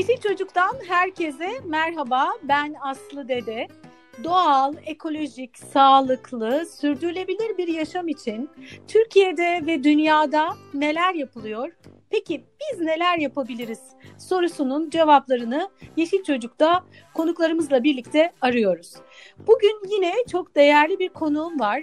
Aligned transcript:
Yeşil 0.00 0.16
Çocuk'tan 0.16 0.76
herkese 0.88 1.48
merhaba. 1.64 2.28
Ben 2.42 2.74
Aslı 2.80 3.28
Dede. 3.28 3.68
Doğal, 4.24 4.74
ekolojik, 4.86 5.58
sağlıklı, 5.58 6.66
sürdürülebilir 6.66 7.58
bir 7.58 7.68
yaşam 7.68 8.08
için 8.08 8.50
Türkiye'de 8.88 9.66
ve 9.66 9.84
dünyada 9.84 10.48
neler 10.74 11.14
yapılıyor? 11.14 11.72
Peki 12.10 12.44
biz 12.60 12.80
neler 12.80 13.18
yapabiliriz 13.18 13.80
sorusunun 14.18 14.90
cevaplarını 14.90 15.70
Yeşil 15.96 16.22
Çocuk'ta 16.22 16.84
konuklarımızla 17.14 17.84
birlikte 17.84 18.32
arıyoruz. 18.40 18.94
Bugün 19.46 19.80
yine 19.90 20.14
çok 20.32 20.56
değerli 20.56 20.98
bir 20.98 21.08
konuğum 21.08 21.60
var. 21.60 21.82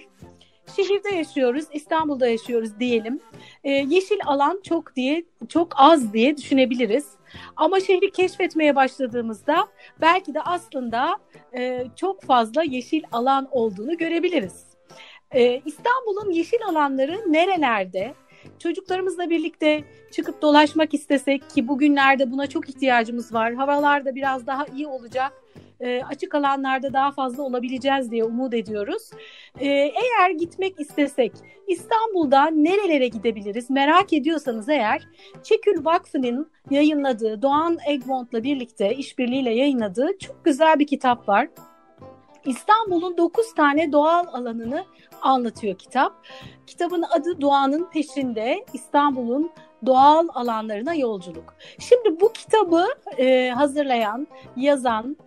Şehirde 0.75 1.15
yaşıyoruz, 1.15 1.65
İstanbul'da 1.73 2.27
yaşıyoruz 2.27 2.79
diyelim. 2.79 3.19
Ee, 3.63 3.71
yeşil 3.71 4.19
alan 4.25 4.61
çok 4.63 4.95
diye, 4.95 5.25
çok 5.49 5.73
az 5.75 6.13
diye 6.13 6.37
düşünebiliriz. 6.37 7.16
Ama 7.55 7.79
şehri 7.79 8.11
keşfetmeye 8.11 8.75
başladığımızda 8.75 9.67
belki 10.01 10.33
de 10.33 10.41
aslında 10.41 11.17
e, 11.57 11.85
çok 11.95 12.23
fazla 12.23 12.63
yeşil 12.63 13.03
alan 13.11 13.47
olduğunu 13.51 13.97
görebiliriz. 13.97 14.65
E, 15.31 15.61
İstanbul'un 15.65 16.31
yeşil 16.31 16.59
alanları 16.69 17.33
nerelerde? 17.33 18.13
Çocuklarımızla 18.59 19.29
birlikte 19.29 19.83
çıkıp 20.11 20.41
dolaşmak 20.41 20.93
istesek 20.93 21.49
ki 21.49 21.67
bugünlerde 21.67 22.31
buna 22.31 22.47
çok 22.47 22.69
ihtiyacımız 22.69 23.33
var. 23.33 23.53
Havalar 23.53 24.05
da 24.05 24.15
biraz 24.15 24.47
daha 24.47 24.65
iyi 24.65 24.87
olacak 24.87 25.33
e, 25.79 26.01
açık 26.03 26.35
alanlarda 26.35 26.93
daha 26.93 27.11
fazla 27.11 27.43
olabileceğiz 27.43 28.11
diye 28.11 28.23
umut 28.23 28.53
ediyoruz. 28.53 29.09
E, 29.59 29.67
eğer 29.67 30.29
gitmek 30.29 30.79
istesek 30.79 31.31
İstanbul'da 31.67 32.45
nerelere 32.45 33.07
gidebiliriz 33.07 33.69
merak 33.69 34.13
ediyorsanız 34.13 34.69
eğer 34.69 35.07
Çekül 35.43 35.85
Vakfı'nın 35.85 36.51
yayınladığı 36.69 37.41
Doğan 37.41 37.77
Egmont'la 37.87 38.43
birlikte 38.43 38.95
işbirliğiyle 38.95 39.53
yayınladığı 39.53 40.17
çok 40.17 40.45
güzel 40.45 40.79
bir 40.79 40.87
kitap 40.87 41.29
var. 41.29 41.47
İstanbul'un 42.45 43.17
9 43.17 43.53
tane 43.53 43.91
doğal 43.91 44.27
alanını 44.33 44.85
anlatıyor 45.21 45.77
kitap. 45.77 46.25
Kitabın 46.67 47.05
adı 47.11 47.41
Doğanın 47.41 47.89
Peşinde 47.89 48.65
İstanbul'un 48.73 49.51
doğal 49.85 50.27
alanlarına 50.33 50.93
yolculuk. 50.93 51.55
Şimdi 51.79 52.21
bu 52.21 52.33
kitabı 52.33 52.85
e, 53.17 53.49
hazırlayan, 53.49 54.27
yazan 54.55 55.17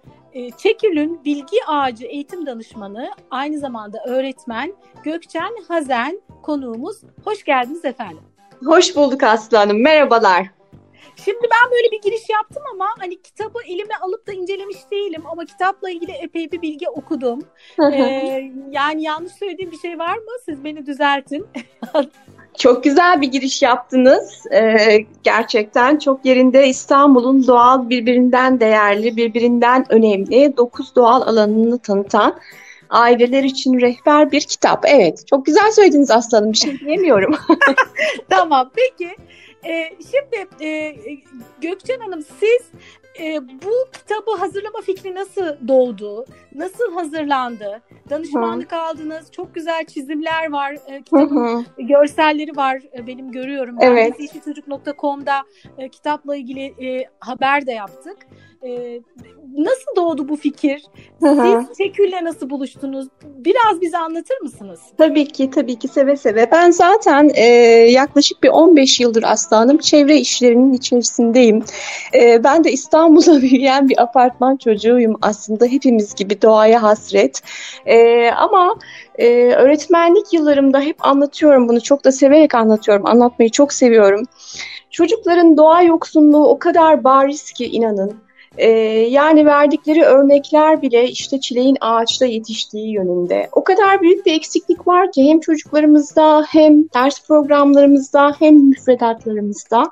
Çekül'ün 0.59 1.25
Bilgi 1.25 1.65
Ağacı 1.67 2.07
Eğitim 2.07 2.47
Danışmanı, 2.47 3.11
aynı 3.31 3.59
zamanda 3.59 3.99
öğretmen 4.07 4.73
Gökçen 5.05 5.53
Hazen 5.69 6.21
konuğumuz. 6.43 7.01
Hoş 7.25 7.45
geldiniz 7.45 7.85
efendim. 7.85 8.23
Hoş 8.65 8.97
bulduk 8.97 9.23
Aslı 9.23 9.57
Hanım. 9.57 9.83
Merhabalar. 9.83 10.47
Şimdi 11.25 11.43
ben 11.43 11.71
böyle 11.71 11.93
bir 11.93 12.03
giriş 12.03 12.29
yaptım 12.31 12.63
ama 12.75 12.87
hani 12.99 13.23
kitabı 13.23 13.59
elime 13.67 13.95
alıp 14.01 14.27
da 14.27 14.33
incelemiş 14.33 14.77
değilim 14.91 15.23
ama 15.33 15.45
kitapla 15.45 15.91
ilgili 15.91 16.13
epey 16.13 16.53
bir 16.53 16.63
bilgi 16.63 16.89
okudum. 16.89 17.41
ee, 17.93 18.53
yani 18.71 19.03
yanlış 19.03 19.33
söylediğim 19.33 19.71
bir 19.71 19.79
şey 19.79 19.99
var 19.99 20.15
mı? 20.15 20.31
Siz 20.45 20.65
beni 20.65 20.87
düzeltin. 20.87 21.47
Çok 22.59 22.85
güzel 22.85 23.21
bir 23.21 23.27
giriş 23.29 23.63
yaptınız. 23.63 24.47
Ee, 24.53 25.07
gerçekten 25.23 25.99
çok 25.99 26.25
yerinde 26.25 26.69
İstanbul'un 26.69 27.47
doğal 27.47 27.89
birbirinden 27.89 28.61
değerli, 28.61 29.17
birbirinden 29.17 29.87
önemli 29.89 30.57
dokuz 30.57 30.95
doğal 30.97 31.23
alanını 31.23 31.79
tanıtan 31.79 32.41
aileler 32.91 33.45
için 33.45 33.81
rehber 33.81 34.33
bir 34.33 34.41
kitap. 34.41 34.85
Evet, 34.87 35.27
çok 35.27 35.47
güzel 35.47 35.71
söylediniz 35.71 36.11
aslanım. 36.11 36.53
Bir 36.53 36.59
şey 36.59 36.81
diyemiyorum. 36.81 37.35
tamam, 38.29 38.71
peki. 38.75 39.17
Ee, 39.65 39.91
şimdi 40.11 40.65
e, 40.65 40.97
Gökçen 41.61 42.01
Hanım 42.01 42.23
siz 42.41 42.63
e, 43.19 43.49
bu 43.49 43.91
kitabı 43.93 44.37
hazırlama 44.39 44.81
fikri 44.81 45.15
nasıl 45.15 45.69
doğdu? 45.69 46.25
Nasıl 46.55 46.95
hazırlandı? 46.95 47.83
Danışmanlık 48.11 48.73
Hı. 48.73 48.77
aldınız. 48.77 49.33
Çok 49.33 49.55
güzel 49.55 49.85
çizimler 49.85 50.51
var. 50.53 50.77
E, 50.87 51.03
kitabın 51.03 51.65
Hı. 51.77 51.83
görselleri 51.83 52.57
var. 52.57 52.83
E, 52.99 53.07
benim 53.07 53.33
görüyorum. 53.33 53.77
Evet. 53.81 54.21
Yeşilçocuk.com'da 54.21 55.43
e, 55.79 55.89
kitapla 55.89 56.37
ilgili 56.37 56.65
e, 56.65 57.05
haber 57.21 57.67
de 57.67 57.73
yaptık. 57.73 58.17
E, 58.63 59.01
nasıl 59.57 59.97
doğdu 59.97 60.29
bu 60.29 60.37
fikir? 60.37 60.87
Siz 61.21 61.79
Çekül'le 61.79 62.25
nasıl 62.25 62.51
buluştunuz? 62.51 63.09
Biraz 63.25 63.81
bize 63.81 63.99
anlatır 63.99 64.41
mısınız? 64.43 64.81
Tabii 64.99 65.27
ki, 65.27 65.51
tabii 65.51 65.79
ki 65.79 65.89
seve 65.89 66.17
seve. 66.17 66.51
Ben 66.53 66.71
zaten 66.71 67.31
e, 67.35 67.45
yaklaşık 67.91 68.43
bir 68.43 68.49
15 68.49 69.01
yıldır 69.01 69.23
aslanım 69.23 69.79
çevre 69.79 70.17
işlerinin 70.17 70.73
içerisindeyim. 70.73 71.65
E, 72.15 72.45
ben 72.45 72.65
de 72.65 72.73
İstanbul'da 73.01 73.43
büyüyen 73.43 73.89
bir 73.89 74.03
apartman 74.03 74.57
çocuğuyum 74.57 75.17
aslında. 75.23 75.67
Hepimiz 75.67 76.15
gibi 76.15 76.43
doğaya 76.43 76.83
hasret. 76.83 77.43
E, 77.87 78.29
ama 78.31 78.75
e, 79.19 79.53
öğretmenlik 79.53 80.33
yıllarımda 80.33 80.81
hep 80.81 81.07
anlatıyorum 81.07 81.69
bunu. 81.69 81.81
Çok 81.81 82.05
da 82.05 82.13
severek 82.13 82.55
anlatıyorum. 82.55 83.07
Anlatmayı 83.07 83.51
çok 83.51 83.73
seviyorum. 83.73 84.23
Çocukların 84.91 85.57
doğa 85.57 85.83
yoksunluğu 85.83 86.49
o 86.49 86.59
kadar 86.59 87.05
bariz 87.05 87.53
ki 87.53 87.67
inanın. 87.67 88.15
Ee, 88.59 88.69
yani 89.11 89.47
verdikleri 89.47 90.03
örnekler 90.03 90.83
bile 90.83 91.09
işte 91.09 91.41
çileğin 91.41 91.77
ağaçta 91.81 92.27
yetiştiği 92.27 92.93
yönünde. 92.93 93.49
O 93.53 93.65
kadar 93.65 94.01
büyük 94.01 94.27
bir 94.27 94.35
eksiklik 94.35 94.87
var 94.87 95.13
ki 95.13 95.25
hem 95.25 95.41
çocuklarımızda 95.41 96.45
hem 96.49 96.85
ders 96.95 97.27
programlarımızda 97.27 98.37
hem 98.39 98.55
müfredatlarımızda. 98.55 99.91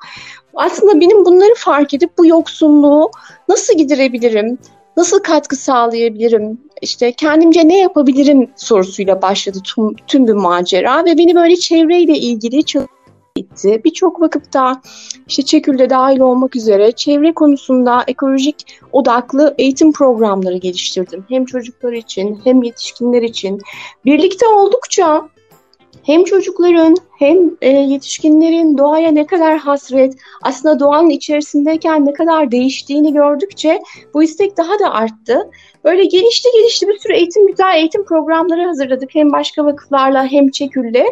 Aslında 0.59 1.01
benim 1.01 1.25
bunları 1.25 1.55
fark 1.57 1.95
edip 1.95 2.19
bu 2.19 2.27
yoksunluğu 2.27 3.11
nasıl 3.49 3.79
giderebilirim? 3.79 4.59
Nasıl 4.97 5.19
katkı 5.19 5.57
sağlayabilirim? 5.57 6.59
İşte 6.83 7.13
kendimce 7.13 7.69
ne 7.69 7.79
yapabilirim 7.79 8.51
sorusuyla 8.57 9.23
başladı 9.23 9.59
tüm, 9.65 9.95
tüm 10.07 10.27
bir 10.27 10.33
macera 10.33 11.05
ve 11.05 11.19
beni 11.19 11.35
böyle 11.35 11.57
çevreyle 11.57 12.19
ilgili 12.19 12.65
gitti. 13.37 13.81
Birçok 13.85 14.21
vakıfta 14.21 14.83
işte 15.29 15.43
Çekül'de 15.43 15.91
dahil 15.91 16.21
olmak 16.21 16.57
üzere 16.57 16.93
çevre 16.93 17.35
konusunda 17.35 18.05
ekolojik 18.07 18.81
odaklı 18.93 19.55
eğitim 19.59 19.93
programları 19.93 20.57
geliştirdim. 20.57 21.25
Hem 21.29 21.45
çocuklar 21.45 21.93
için 21.93 22.41
hem 22.45 22.63
yetişkinler 22.63 23.23
için. 23.23 23.61
Birlikte 24.05 24.47
oldukça 24.47 25.29
hem 26.03 26.25
çocukların 26.25 26.97
hem 27.19 27.57
e, 27.63 27.69
yetişkinlerin 27.69 28.79
doğaya 28.79 29.11
ne 29.11 29.27
kadar 29.27 29.59
hasret, 29.59 30.15
aslında 30.43 30.81
doğanın 30.81 31.11
içerisindeyken 31.11 32.07
ne 32.07 32.13
kadar 32.13 32.51
değiştiğini 32.51 33.13
gördükçe 33.13 33.83
bu 34.15 34.23
istek 34.23 34.57
daha 34.57 34.79
da 34.79 34.93
arttı. 34.93 35.51
Böyle 35.85 36.05
gelişti 36.05 36.49
gelişti 36.55 36.89
bir 36.89 36.99
sürü 36.99 37.15
eğitim, 37.15 37.47
güzel 37.47 37.77
eğitim 37.77 38.05
programları 38.05 38.67
hazırladık. 38.67 39.15
Hem 39.15 39.33
başka 39.33 39.65
vakıflarla 39.65 40.27
hem 40.27 40.51
Çekül'le. 40.51 41.05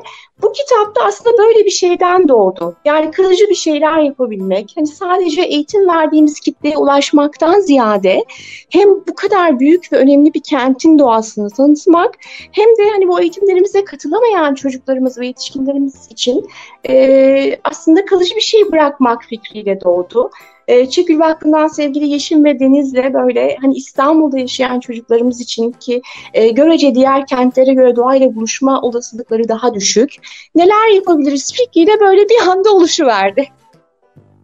Bu 0.43 0.53
kitapta 0.53 1.05
aslında 1.05 1.39
böyle 1.39 1.65
bir 1.65 1.71
şeyden 1.71 2.29
doğdu. 2.29 2.77
Yani 2.85 3.11
kılıcı 3.11 3.49
bir 3.49 3.55
şeyler 3.55 3.99
yapabilmek. 3.99 4.73
Hani 4.77 4.87
sadece 4.87 5.43
eğitim 5.43 5.89
verdiğimiz 5.89 6.41
kitleye 6.41 6.77
ulaşmaktan 6.77 7.61
ziyade 7.61 8.25
hem 8.71 8.89
bu 8.89 9.15
kadar 9.15 9.61
büyük 9.61 9.93
ve 9.93 9.97
önemli 9.97 10.35
bir 10.35 10.41
kentin 10.41 10.99
doğasını 10.99 11.51
tanıtmak 11.51 12.15
hem 12.53 12.69
de 12.69 12.91
hani 12.93 13.09
bu 13.09 13.21
eğitimlerimize 13.21 13.85
katılamayan 13.85 14.55
çocuklarımız 14.55 15.19
ve 15.19 15.27
yetişkinlerimiz 15.27 15.96
için 16.11 16.49
e, 16.89 17.59
aslında 17.65 18.05
kalıcı 18.05 18.37
bir 18.37 18.41
şey 18.41 18.73
bırakmak 18.73 19.25
fikriyle 19.25 19.81
doğdu. 19.81 20.31
E, 20.69 20.89
Çekül 20.91 21.19
Vakfı'ndan 21.19 21.69
sevgili 21.69 22.09
Yeşim 22.09 22.45
ve 22.45 22.61
Deniz'le 22.61 23.15
böyle 23.15 23.57
hani 23.61 23.75
İstanbul'da 23.75 24.39
yaşayan 24.39 24.81
çocuklarımız 24.81 25.41
için 25.41 25.73
ki 25.73 26.03
e, 26.35 26.49
görece 26.49 26.95
diğer 26.95 27.27
kentlere 27.27 27.75
göre 27.75 27.97
doğayla 27.97 28.35
buluşma 28.35 28.81
olasılıkları 28.81 29.49
daha 29.49 29.75
düşük. 29.75 30.15
Neler 30.55 30.95
yapabiliriz 30.95 31.53
fikriyle 31.53 32.01
böyle 32.01 32.29
bir 32.29 32.49
anda 32.51 32.71
oluşuverdi. 32.71 33.49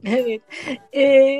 Evet. 0.06 0.40
Ee, 0.94 1.36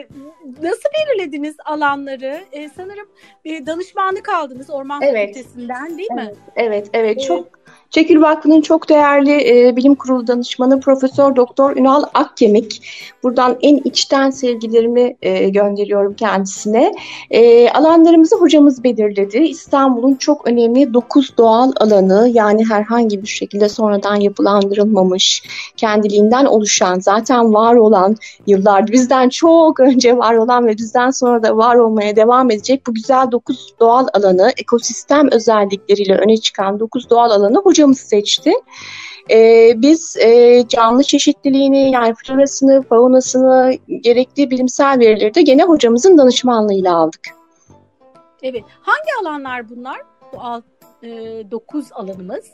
nasıl 0.62 0.88
belirlediniz 0.98 1.56
alanları? 1.64 2.40
Ee, 2.52 2.70
sanırım 2.76 3.08
e, 3.44 3.66
danışmanlık 3.66 4.28
aldınız 4.28 4.70
Orman 4.70 5.02
evet. 5.02 5.28
Fakültesinden 5.28 5.98
değil 5.98 6.10
mi? 6.10 6.22
Evet, 6.24 6.36
evet. 6.56 6.88
evet. 6.92 7.18
Ee, 7.18 7.22
çok 7.22 7.61
Çekil 7.92 8.20
Vakfı'nın 8.20 8.60
çok 8.60 8.88
değerli 8.88 9.48
e, 9.48 9.76
bilim 9.76 9.94
kurulu 9.94 10.26
danışmanı 10.26 10.80
Profesör 10.80 11.36
Doktor 11.36 11.76
Ünal 11.76 12.04
Akkemik. 12.14 12.82
Buradan 13.22 13.58
en 13.62 13.76
içten 13.76 14.30
sevgilerimi 14.30 15.16
e, 15.22 15.48
gönderiyorum 15.48 16.14
kendisine. 16.14 16.92
E, 17.30 17.70
alanlarımızı 17.70 18.36
hocamız 18.36 18.84
belirledi. 18.84 19.38
İstanbul'un 19.38 20.14
çok 20.14 20.46
önemli 20.46 20.94
9 20.94 21.36
doğal 21.38 21.72
alanı 21.80 22.30
yani 22.32 22.64
herhangi 22.68 23.22
bir 23.22 23.28
şekilde 23.28 23.68
sonradan 23.68 24.16
yapılandırılmamış, 24.16 25.42
kendiliğinden 25.76 26.44
oluşan, 26.44 27.00
zaten 27.00 27.54
var 27.54 27.74
olan 27.74 28.16
yıllar 28.46 28.86
bizden 28.86 29.28
çok 29.28 29.80
önce 29.80 30.18
var 30.18 30.34
olan 30.34 30.66
ve 30.66 30.78
bizden 30.78 31.10
sonra 31.10 31.42
da 31.42 31.56
var 31.56 31.76
olmaya 31.76 32.16
devam 32.16 32.50
edecek 32.50 32.86
bu 32.86 32.94
güzel 32.94 33.30
9 33.32 33.74
doğal 33.80 34.06
alanı 34.12 34.52
ekosistem 34.56 35.28
özellikleriyle 35.32 36.16
öne 36.16 36.36
çıkan 36.36 36.80
9 36.80 37.10
doğal 37.10 37.30
alanı 37.30 37.61
hocamız 37.64 37.98
seçti. 37.98 38.52
E, 39.30 39.72
biz 39.76 40.16
e, 40.16 40.62
canlı 40.68 41.02
çeşitliliğini 41.02 41.90
yani 41.90 42.14
florasını, 42.14 42.82
faunasını 42.82 43.74
gerekli 43.88 44.50
bilimsel 44.50 44.98
verileri 45.00 45.34
de 45.34 45.42
gene 45.42 45.62
hocamızın 45.62 46.18
danışmanlığıyla 46.18 46.96
aldık. 46.96 47.20
Evet. 48.42 48.64
Hangi 48.80 49.28
alanlar 49.28 49.70
bunlar? 49.70 50.02
Bu 50.32 50.40
alt 50.40 50.64
9 51.02 51.90
e, 51.90 51.94
alanımız. 51.94 52.44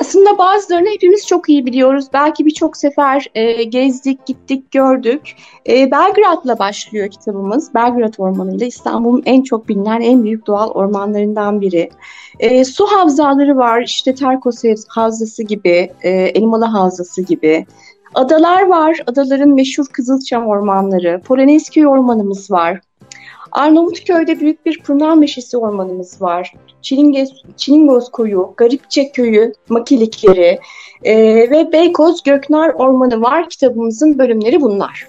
Aslında 0.00 0.38
bazılarını 0.38 0.88
hepimiz 0.88 1.26
çok 1.26 1.48
iyi 1.48 1.66
biliyoruz. 1.66 2.06
Belki 2.12 2.46
birçok 2.46 2.76
sefer 2.76 3.26
e, 3.34 3.64
gezdik, 3.64 4.26
gittik, 4.26 4.70
gördük. 4.70 5.36
E, 5.68 5.90
Belgrad'la 5.90 6.58
başlıyor 6.58 7.10
kitabımız. 7.10 7.74
Belgrad 7.74 8.14
Ormanı 8.18 8.56
ile 8.56 8.66
İstanbul'un 8.66 9.22
en 9.26 9.42
çok 9.42 9.68
bilinen 9.68 10.00
en 10.00 10.24
büyük 10.24 10.46
doğal 10.46 10.70
ormanlarından 10.70 11.60
biri. 11.60 11.90
E, 12.38 12.64
su 12.64 12.86
havzaları 12.86 13.56
var. 13.56 13.82
İşte 13.82 14.14
Terkos 14.14 14.62
Havzası 14.88 15.42
gibi, 15.42 15.92
e, 16.02 16.10
Elmalı 16.10 16.64
Havzası 16.64 17.22
gibi. 17.22 17.66
Adalar 18.14 18.66
var. 18.66 19.02
Adaların 19.06 19.50
meşhur 19.50 19.86
Kızılçam 19.92 20.46
ormanları. 20.46 21.22
Polonezköy 21.24 21.86
ormanımız 21.86 22.50
var. 22.50 22.80
Arnavutköy'de 23.52 24.40
büyük 24.40 24.66
bir 24.66 24.82
pırnan 24.82 25.18
meşesi 25.18 25.56
ormanımız 25.56 26.22
var. 26.22 26.52
Çilingöz, 26.82 27.42
Çilingoz 27.56 28.10
Koyu, 28.10 28.54
Garipçe 28.56 29.12
Köyü, 29.12 29.52
Makilikleri 29.68 30.58
e, 31.04 31.16
ve 31.50 31.72
Beykoz 31.72 32.22
Göknar 32.22 32.68
Ormanı 32.68 33.22
var. 33.22 33.48
Kitabımızın 33.48 34.18
bölümleri 34.18 34.60
bunlar. 34.60 35.08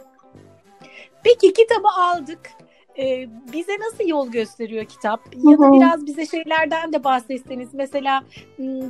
Peki 1.24 1.54
kitabı 1.54 1.88
aldık 1.88 2.59
e, 3.02 3.28
bize 3.54 3.72
nasıl 3.80 4.08
yol 4.08 4.30
gösteriyor 4.32 4.86
kitap? 4.86 5.20
Ya 5.36 5.58
da 5.58 5.74
biraz 5.74 6.06
bize 6.06 6.26
şeylerden 6.26 6.94
de 6.94 7.04
bahsetseniz. 7.04 7.70
Mesela 7.74 8.24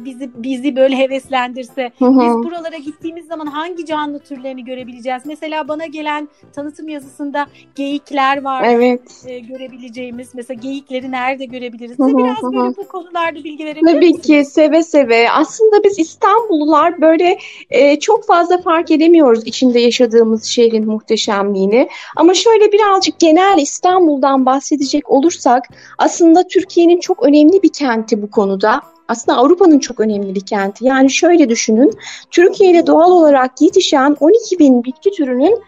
bizi 0.06 0.30
bizi 0.36 0.76
böyle 0.76 0.98
heveslendirse. 0.98 1.92
Biz 2.02 2.34
buralara 2.34 2.78
gittiğimiz 2.78 3.28
zaman 3.28 3.46
hangi 3.46 3.86
canlı 3.86 4.20
türlerini 4.20 4.66
görebileceğiz? 4.66 5.24
Mesela 5.26 5.68
bana 5.68 5.86
gelen 5.86 6.30
tanıtım 6.54 6.88
yazısında 6.88 7.48
geyikler 7.76 8.44
var. 8.44 8.64
Evet. 8.68 9.24
E, 9.28 9.40
görebileceğimiz. 9.40 10.36
Mesela 10.36 10.62
geyikleri 10.62 11.12
nerede 11.12 11.46
görebiliriz? 11.46 12.00
Biraz 12.00 12.54
böyle 12.54 12.78
bu 12.78 12.88
konularda 12.88 13.44
bilgi 13.44 13.66
verebilir 13.66 13.94
Tabii 13.94 14.08
misiniz? 14.08 14.22
ki 14.22 14.46
seve 14.46 14.84
seve. 14.84 15.32
Aslında 15.32 15.84
biz 15.84 16.00
İstanbullular 16.00 17.02
böyle 17.02 17.38
e, 17.70 18.00
çok 18.00 18.28
fazla 18.28 18.62
fark 18.62 18.92
edemiyoruz 18.92 19.48
içinde 19.48 19.80
yaşadığımız 19.80 20.44
şehrin 20.44 20.86
muhteşemliğini. 20.86 21.90
Ama 22.16 22.34
şöyle 22.34 22.72
birazcık 22.72 23.20
genel 23.20 23.58
İstanbul 23.58 23.99
İstanbul'dan 24.00 24.46
bahsedecek 24.46 25.10
olursak 25.10 25.64
aslında 25.98 26.48
Türkiye'nin 26.48 27.00
çok 27.00 27.24
önemli 27.24 27.64
bir 27.64 27.70
kenti 27.70 28.22
bu 28.22 28.32
konuda. 28.32 28.82
Aslında 29.08 29.38
Avrupa'nın 29.38 29.80
çok 29.80 30.00
önemli 30.00 30.36
bir 30.36 30.46
kenti. 30.46 30.86
Yani 30.86 31.10
şöyle 31.10 31.50
düşünün, 31.50 31.92
Türkiye'de 32.32 32.88
doğal 32.88 33.12
olarak 33.12 33.62
yetişen 33.62 34.18
12 34.20 34.60
bin 34.60 34.84
bitki 34.84 35.12
türünün 35.12 35.62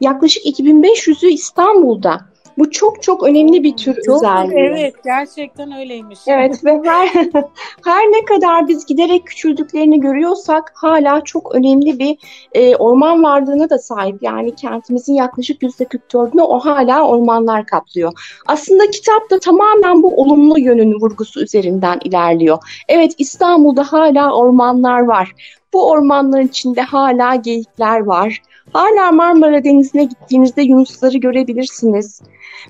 yaklaşık 0.00 0.46
2500'ü 0.46 1.26
İstanbul'da. 1.26 2.20
Bu 2.58 2.70
çok 2.70 3.02
çok 3.02 3.22
önemli 3.22 3.62
bir 3.62 3.76
tür 3.76 3.94
çok, 4.06 4.16
özelliği. 4.16 4.58
Evet 4.58 4.94
gerçekten 5.04 5.72
öyleymiş. 5.72 6.18
Evet 6.26 6.64
ve 6.64 6.80
her, 6.84 7.08
her 7.84 8.04
ne 8.06 8.24
kadar 8.24 8.68
biz 8.68 8.86
giderek 8.86 9.26
küçüldüklerini 9.26 10.00
görüyorsak 10.00 10.72
hala 10.74 11.20
çok 11.24 11.54
önemli 11.54 11.98
bir 11.98 12.18
e, 12.52 12.76
orman 12.76 13.22
varlığına 13.22 13.70
da 13.70 13.78
sahip. 13.78 14.22
Yani 14.22 14.54
kentimizin 14.54 15.14
yaklaşık 15.14 15.62
%44'ünü 15.62 16.42
o 16.42 16.58
hala 16.58 17.08
ormanlar 17.08 17.66
kaplıyor. 17.66 18.12
Aslında 18.46 18.90
kitap 18.90 19.30
da 19.30 19.38
tamamen 19.38 20.02
bu 20.02 20.20
olumlu 20.20 20.58
yönün 20.58 21.00
vurgusu 21.00 21.42
üzerinden 21.42 21.98
ilerliyor. 22.04 22.58
Evet 22.88 23.14
İstanbul'da 23.18 23.92
hala 23.92 24.36
ormanlar 24.36 25.00
var. 25.00 25.32
Bu 25.72 25.90
ormanların 25.90 26.46
içinde 26.46 26.82
hala 26.82 27.34
geyikler 27.34 28.00
var. 28.00 28.42
Hala 28.72 29.12
Marmara 29.12 29.64
Denizi'ne 29.64 30.04
gittiğinizde 30.04 30.62
yunusları 30.62 31.18
görebilirsiniz. 31.18 32.20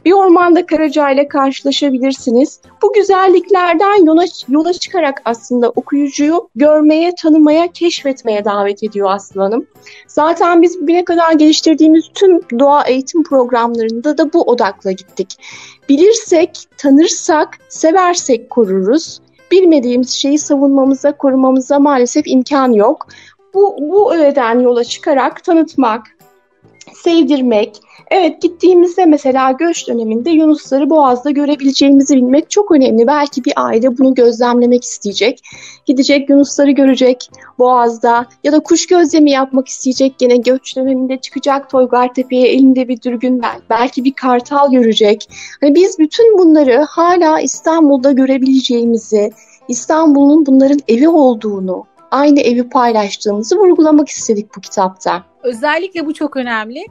Bir 0.04 0.12
ormanda 0.12 0.66
Karaca 0.66 1.10
ile 1.10 1.28
karşılaşabilirsiniz. 1.28 2.60
Bu 2.82 2.92
güzelliklerden 2.92 4.06
yola, 4.06 4.24
yola 4.48 4.72
çıkarak 4.72 5.22
aslında 5.24 5.70
okuyucuyu 5.70 6.48
görmeye, 6.56 7.14
tanımaya, 7.22 7.72
keşfetmeye 7.72 8.44
davet 8.44 8.82
ediyor 8.82 9.10
Aslı 9.10 9.66
Zaten 10.06 10.62
biz 10.62 10.80
bugüne 10.80 11.04
kadar 11.04 11.32
geliştirdiğimiz 11.32 12.04
tüm 12.14 12.40
doğa 12.58 12.82
eğitim 12.82 13.22
programlarında 13.22 14.18
da 14.18 14.32
bu 14.32 14.42
odakla 14.42 14.92
gittik. 14.92 15.36
Bilirsek, 15.88 16.50
tanırsak, 16.78 17.58
seversek 17.68 18.50
koruruz. 18.50 19.20
Bilmediğimiz 19.50 20.10
şeyi 20.10 20.38
savunmamıza, 20.38 21.12
korumamıza 21.12 21.78
maalesef 21.78 22.26
imkan 22.26 22.72
yok. 22.72 23.06
Bu, 23.54 23.76
bu 23.80 24.14
öğeden 24.14 24.60
yola 24.60 24.84
çıkarak 24.84 25.44
tanıtmak, 25.44 26.06
sevdirmek, 26.94 27.80
Evet 28.10 28.42
gittiğimizde 28.42 29.06
mesela 29.06 29.52
göç 29.52 29.88
döneminde 29.88 30.30
Yunusları 30.30 30.90
Boğaz'da 30.90 31.30
görebileceğimizi 31.30 32.16
bilmek 32.16 32.50
çok 32.50 32.70
önemli. 32.70 33.06
Belki 33.06 33.44
bir 33.44 33.52
aile 33.56 33.98
bunu 33.98 34.14
gözlemlemek 34.14 34.84
isteyecek. 34.84 35.40
Gidecek 35.86 36.30
Yunusları 36.30 36.70
görecek 36.70 37.30
Boğaz'da 37.58 38.26
ya 38.44 38.52
da 38.52 38.60
kuş 38.60 38.86
gözlemi 38.86 39.30
yapmak 39.30 39.68
isteyecek. 39.68 40.18
Gene 40.18 40.36
göç 40.36 40.76
döneminde 40.76 41.16
çıkacak 41.16 41.70
Toygar 41.70 42.14
Tepe'ye 42.14 42.48
elinde 42.48 42.88
bir 42.88 43.02
dürbün 43.02 43.42
belki 43.70 44.04
bir 44.04 44.12
kartal 44.12 44.72
görecek. 44.72 45.28
Hani 45.60 45.74
biz 45.74 45.98
bütün 45.98 46.38
bunları 46.38 46.86
hala 46.88 47.40
İstanbul'da 47.40 48.12
görebileceğimizi, 48.12 49.32
İstanbul'un 49.68 50.46
bunların 50.46 50.80
evi 50.88 51.08
olduğunu, 51.08 51.84
aynı 52.14 52.40
evi 52.40 52.68
paylaştığımızı 52.68 53.56
vurgulamak 53.56 54.08
istedik 54.08 54.56
bu 54.56 54.60
kitapta. 54.60 55.22
Özellikle 55.42 56.06
bu 56.06 56.14
çok 56.14 56.36
önemli. 56.36 56.84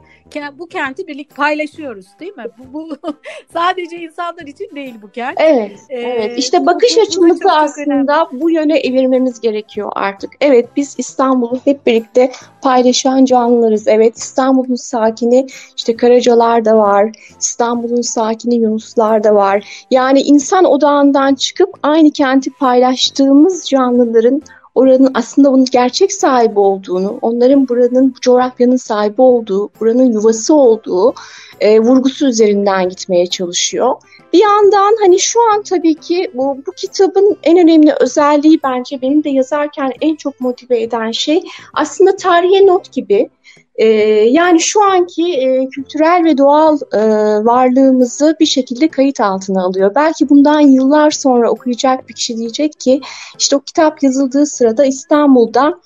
Bu 0.58 0.66
kenti 0.66 1.06
birlik 1.06 1.36
paylaşıyoruz 1.36 2.06
değil 2.20 2.36
mi? 2.36 2.44
Bu, 2.58 2.74
bu 2.74 2.96
sadece 3.52 3.96
insanlar 3.96 4.46
için 4.46 4.68
değil 4.74 4.94
bu 5.02 5.10
kent. 5.10 5.40
Evet, 5.40 5.78
ee, 5.88 6.00
evet. 6.00 6.38
İşte 6.38 6.66
bakış 6.66 6.96
bu, 6.96 7.00
açımızı 7.00 7.40
çok, 7.40 7.52
aslında 7.52 8.28
çok 8.30 8.40
bu 8.40 8.50
yöne 8.50 8.78
evirmemiz 8.78 9.40
gerekiyor 9.40 9.92
artık. 9.94 10.30
Evet, 10.40 10.68
biz 10.76 10.94
İstanbul'u 10.98 11.60
hep 11.64 11.86
birlikte 11.86 12.32
paylaşan 12.62 13.24
canlılarız. 13.24 13.88
Evet, 13.88 14.16
İstanbul'un 14.16 14.74
sakini 14.74 15.46
işte 15.76 15.96
Karacalar 15.96 16.64
da 16.64 16.78
var. 16.78 17.12
İstanbul'un 17.40 18.02
sakini 18.02 18.54
Yunuslar 18.54 19.24
da 19.24 19.34
var. 19.34 19.86
Yani 19.90 20.20
insan 20.20 20.64
odağından 20.64 21.34
çıkıp 21.34 21.70
aynı 21.82 22.10
kenti 22.10 22.50
paylaştığımız 22.50 23.68
canlıların 23.68 24.42
oranın 24.74 25.10
aslında 25.14 25.52
bunun 25.52 25.64
gerçek 25.64 26.12
sahibi 26.12 26.58
olduğunu, 26.58 27.18
onların 27.22 27.68
buranın, 27.68 28.14
bu 28.16 28.20
coğrafyanın 28.20 28.76
sahibi 28.76 29.22
olduğu, 29.22 29.70
buranın 29.80 30.12
yuvası 30.12 30.54
olduğu 30.54 31.14
e, 31.60 31.80
vurgusu 31.80 32.26
üzerinden 32.26 32.88
gitmeye 32.88 33.26
çalışıyor. 33.26 33.94
Bir 34.32 34.42
yandan 34.42 34.96
hani 35.00 35.18
şu 35.20 35.52
an 35.52 35.62
tabii 35.62 35.94
ki 35.94 36.30
bu, 36.34 36.58
bu 36.66 36.72
kitabın 36.72 37.36
en 37.42 37.58
önemli 37.58 37.94
özelliği 38.00 38.60
bence 38.64 39.02
benim 39.02 39.24
de 39.24 39.30
yazarken 39.30 39.92
en 40.00 40.16
çok 40.16 40.40
motive 40.40 40.82
eden 40.82 41.10
şey 41.10 41.42
aslında 41.74 42.16
tarihe 42.16 42.66
not 42.66 42.92
gibi 42.92 43.30
e, 43.76 43.86
yani 44.30 44.60
şu 44.60 44.82
anki 44.82 45.32
e, 45.32 45.68
kültürel 45.68 46.24
ve 46.24 46.38
doğal 46.38 46.78
e, 46.92 47.00
varlığımızı 47.44 48.36
bir 48.40 48.46
şekilde 48.46 48.88
kayıt 48.88 49.20
altına 49.20 49.64
alıyor. 49.64 49.94
Belki 49.94 50.28
bundan 50.28 50.60
yıllar 50.60 51.10
sonra 51.10 51.50
okuyacak 51.50 52.08
bir 52.08 52.14
kişi 52.14 52.36
diyecek 52.36 52.80
ki 52.80 53.00
işte 53.38 53.56
o 53.56 53.60
kitap 53.60 54.02
yazıldığı 54.02 54.46
sırada 54.46 54.84
İstanbul'da 54.84 55.80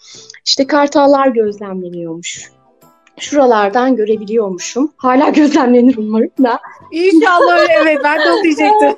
işte 0.45 0.67
kartallar 0.67 1.29
gözlemleniyormuş 1.29 2.51
şuralardan 3.21 3.97
görebiliyormuşum. 3.97 4.93
Hala 4.97 5.29
gözlemlenir 5.35 5.97
umarım 5.97 6.45
da. 6.45 6.61
İnşallah 6.93 7.59
öyle 7.59 7.73
evet 7.83 7.99
ben 8.05 8.19
de 8.19 8.33
onu 8.33 8.43
diyecektim. 8.43 8.89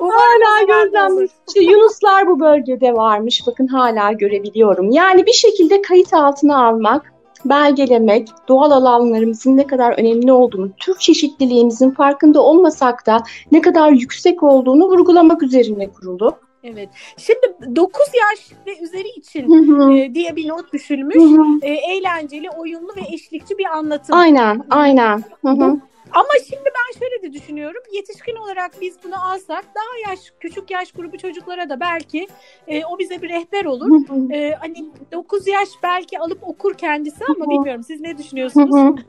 hala 0.00 0.66
gözlemlenir. 0.66 1.30
İşte 1.48 1.60
Yunuslar 1.60 2.26
bu 2.26 2.40
bölgede 2.40 2.94
varmış. 2.94 3.42
Bakın 3.46 3.66
hala 3.66 4.12
görebiliyorum. 4.12 4.90
Yani 4.90 5.26
bir 5.26 5.32
şekilde 5.32 5.82
kayıt 5.82 6.14
altına 6.14 6.66
almak, 6.66 7.12
belgelemek, 7.44 8.28
doğal 8.48 8.70
alanlarımızın 8.70 9.56
ne 9.56 9.66
kadar 9.66 9.98
önemli 9.98 10.32
olduğunu, 10.32 10.70
tür 10.76 10.98
çeşitliliğimizin 10.98 11.90
farkında 11.90 12.40
olmasak 12.40 13.06
da 13.06 13.22
ne 13.52 13.60
kadar 13.60 13.90
yüksek 13.90 14.42
olduğunu 14.42 14.84
vurgulamak 14.84 15.42
üzerine 15.42 15.90
kuruldu. 15.90 16.38
Evet. 16.64 16.88
Şimdi 17.16 17.76
9 17.76 18.00
yaş 18.20 18.52
ve 18.66 18.84
üzeri 18.84 19.08
için 19.08 19.48
hı 19.48 19.72
hı. 19.72 19.92
E, 19.92 20.14
diye 20.14 20.36
bir 20.36 20.48
not 20.48 20.72
düşülmüş. 20.72 21.16
Hı 21.16 21.20
hı. 21.20 21.58
E, 21.62 21.70
eğlenceli, 21.70 22.50
oyunlu 22.50 22.88
ve 22.96 23.14
eşlikçi 23.14 23.58
bir 23.58 23.64
anlatım. 23.64 24.16
Aynen, 24.16 24.64
aynen. 24.70 25.24
Hı 25.44 25.50
hı. 25.50 25.80
Ama 26.14 26.28
şimdi 26.48 26.64
ben 26.64 26.98
şöyle 26.98 27.22
de 27.22 27.32
düşünüyorum. 27.32 27.82
Yetişkin 27.92 28.36
olarak 28.36 28.80
biz 28.80 28.96
bunu 29.04 29.32
alsak 29.32 29.64
daha 29.74 30.10
yaş 30.10 30.20
küçük 30.40 30.70
yaş 30.70 30.92
grubu 30.92 31.18
çocuklara 31.18 31.68
da 31.68 31.80
belki 31.80 32.26
e, 32.68 32.84
o 32.84 32.98
bize 32.98 33.22
bir 33.22 33.28
rehber 33.28 33.64
olur. 33.64 33.90
e, 34.32 34.54
hani 34.60 34.84
9 35.12 35.46
yaş 35.46 35.68
belki 35.82 36.18
alıp 36.18 36.38
okur 36.48 36.74
kendisi 36.74 37.24
ama 37.28 37.50
bilmiyorum 37.50 37.82
siz 37.82 38.00
ne 38.00 38.18
düşünüyorsunuz? 38.18 39.00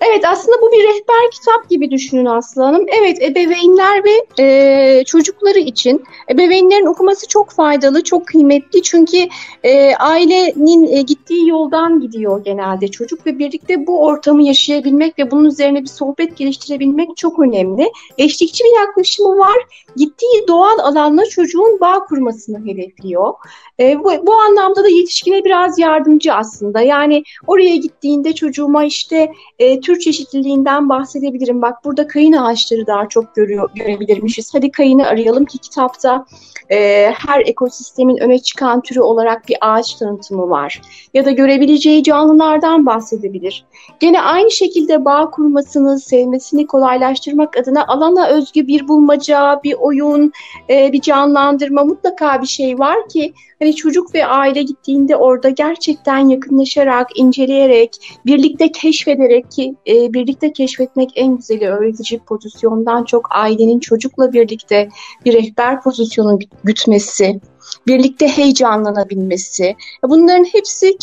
evet 0.00 0.24
aslında 0.26 0.56
bu 0.62 0.72
bir 0.72 0.82
rehber 0.82 1.30
kitap 1.32 1.70
gibi 1.70 1.90
düşünün 1.90 2.24
Aslı 2.24 2.62
Hanım. 2.62 2.86
Evet 3.00 3.22
ebeveynler 3.22 4.02
ve 4.04 4.42
e, 4.42 5.04
çocukları 5.04 5.58
için 5.58 6.04
ebeveynlerin 6.30 6.86
okuması 6.86 7.28
çok 7.28 7.50
faydalı, 7.50 8.04
çok 8.04 8.26
kıymetli. 8.26 8.82
Çünkü 8.82 9.28
e, 9.62 9.94
ailenin 9.94 10.96
e, 10.96 11.02
gittiği 11.02 11.48
yoldan 11.48 12.00
gidiyor 12.00 12.44
genelde 12.44 12.88
çocuk 12.88 13.26
ve 13.26 13.38
birlikte 13.38 13.86
bu 13.86 14.04
ortamı 14.04 14.42
yaşayabilmek 14.42 15.18
ve 15.18 15.30
bunun 15.30 15.44
üzerine 15.44 15.82
bir 15.82 15.88
sohbet 15.88 16.36
geliştirebilmek 16.50 17.16
çok 17.16 17.38
önemli. 17.38 17.92
Eşlikçi 18.18 18.64
bir 18.64 18.80
yaklaşımı 18.80 19.38
var. 19.38 19.56
Gittiği 19.96 20.48
doğal 20.48 20.78
alanla 20.78 21.26
çocuğun 21.26 21.80
bağ 21.80 22.04
kurmasını 22.04 22.66
hedefliyor. 22.66 23.34
E, 23.80 23.98
bu, 23.98 24.26
bu 24.26 24.34
anlamda 24.34 24.84
da 24.84 24.88
yetişkine 24.88 25.44
biraz 25.44 25.78
yardımcı 25.78 26.34
aslında. 26.34 26.80
Yani 26.80 27.22
oraya 27.46 27.76
gittiğinde 27.76 28.34
çocuğuma 28.34 28.84
işte 28.84 29.32
e, 29.58 29.80
tür 29.80 29.98
çeşitliliğinden 29.98 30.88
bahsedebilirim. 30.88 31.62
Bak 31.62 31.84
burada 31.84 32.06
kayın 32.06 32.32
ağaçları 32.32 32.86
daha 32.86 33.08
çok 33.08 33.34
görüyor, 33.34 33.70
görebilirmişiz. 33.74 34.54
Hadi 34.54 34.70
kayını 34.70 35.06
arayalım 35.06 35.44
ki 35.44 35.58
kitapta 35.58 36.26
e, 36.70 37.10
her 37.28 37.40
ekosistemin 37.40 38.16
öne 38.16 38.38
çıkan 38.38 38.80
türü 38.80 39.00
olarak 39.00 39.48
bir 39.48 39.56
ağaç 39.60 39.94
tanıtımı 39.94 40.50
var. 40.50 40.80
Ya 41.14 41.24
da 41.24 41.30
görebileceği 41.30 42.02
canlılardan 42.02 42.86
bahsedebilir. 42.86 43.64
Gene 44.00 44.20
aynı 44.20 44.50
şekilde 44.50 45.04
bağ 45.04 45.30
kurmasını, 45.30 46.00
sevmesini 46.00 46.39
kolaylaştırmak 46.66 47.56
adına 47.56 47.86
alana 47.86 48.28
özgü 48.28 48.66
bir 48.66 48.88
bulmaca, 48.88 49.60
bir 49.64 49.74
oyun, 49.74 50.32
e, 50.70 50.92
bir 50.92 51.00
canlandırma 51.00 51.84
mutlaka 51.84 52.42
bir 52.42 52.46
şey 52.46 52.78
var 52.78 53.08
ki 53.08 53.34
hani 53.58 53.76
çocuk 53.76 54.14
ve 54.14 54.26
aile 54.26 54.62
gittiğinde 54.62 55.16
orada 55.16 55.48
gerçekten 55.48 56.28
yakınlaşarak, 56.28 57.08
inceleyerek, 57.14 58.18
birlikte 58.26 58.72
keşfederek 58.72 59.50
ki 59.50 59.74
e, 59.88 60.12
birlikte 60.12 60.52
keşfetmek 60.52 61.10
en 61.14 61.36
güzeli 61.36 61.66
öğretici 61.68 62.20
pozisyondan 62.20 63.04
çok 63.04 63.28
ailenin 63.30 63.80
çocukla 63.80 64.32
birlikte 64.32 64.88
bir 65.24 65.32
rehber 65.32 65.82
pozisyonu 65.82 66.38
gütmesi, 66.64 67.40
birlikte 67.86 68.28
heyecanlanabilmesi. 68.28 69.76
Bunların 70.02 70.44
hepsi 70.44 70.98